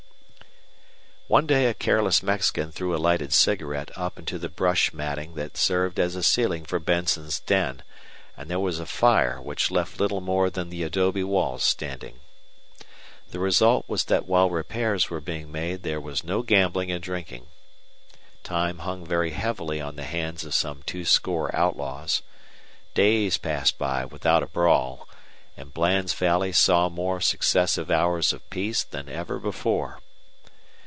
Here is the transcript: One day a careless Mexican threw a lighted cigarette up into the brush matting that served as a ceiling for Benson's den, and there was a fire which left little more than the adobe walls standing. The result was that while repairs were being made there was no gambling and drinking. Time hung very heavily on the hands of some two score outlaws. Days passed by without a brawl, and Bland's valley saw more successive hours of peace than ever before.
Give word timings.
One 1.27 1.47
day 1.47 1.67
a 1.67 1.73
careless 1.73 2.21
Mexican 2.21 2.73
threw 2.73 2.93
a 2.93 2.99
lighted 2.99 3.31
cigarette 3.31 3.89
up 3.95 4.19
into 4.19 4.37
the 4.37 4.49
brush 4.49 4.91
matting 4.91 5.35
that 5.35 5.55
served 5.55 5.97
as 5.97 6.17
a 6.17 6.23
ceiling 6.23 6.65
for 6.65 6.77
Benson's 6.77 7.39
den, 7.39 7.83
and 8.35 8.49
there 8.49 8.59
was 8.59 8.81
a 8.81 8.85
fire 8.85 9.39
which 9.41 9.71
left 9.71 9.97
little 9.97 10.19
more 10.19 10.49
than 10.49 10.67
the 10.67 10.83
adobe 10.83 11.23
walls 11.23 11.63
standing. 11.63 12.19
The 13.29 13.39
result 13.39 13.87
was 13.87 14.03
that 14.05 14.27
while 14.27 14.49
repairs 14.49 15.09
were 15.09 15.21
being 15.21 15.53
made 15.53 15.83
there 15.83 16.01
was 16.01 16.25
no 16.25 16.41
gambling 16.41 16.91
and 16.91 17.01
drinking. 17.01 17.47
Time 18.43 18.79
hung 18.79 19.05
very 19.05 19.31
heavily 19.31 19.79
on 19.79 19.95
the 19.95 20.03
hands 20.03 20.43
of 20.43 20.53
some 20.53 20.83
two 20.83 21.05
score 21.05 21.55
outlaws. 21.55 22.21
Days 22.93 23.37
passed 23.37 23.77
by 23.77 24.03
without 24.03 24.43
a 24.43 24.47
brawl, 24.47 25.07
and 25.55 25.73
Bland's 25.73 26.13
valley 26.13 26.51
saw 26.51 26.89
more 26.89 27.21
successive 27.21 27.89
hours 27.89 28.33
of 28.33 28.49
peace 28.49 28.83
than 28.83 29.07
ever 29.07 29.39
before. 29.39 30.01